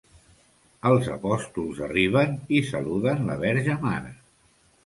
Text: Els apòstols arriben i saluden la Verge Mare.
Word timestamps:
Els 0.91 1.09
apòstols 1.15 1.83
arriben 1.89 2.35
i 2.61 2.65
saluden 2.73 3.23
la 3.29 3.37
Verge 3.47 3.77
Mare. 3.85 4.15